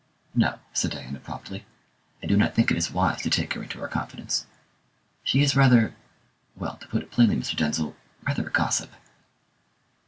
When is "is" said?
2.75-2.89, 5.43-5.55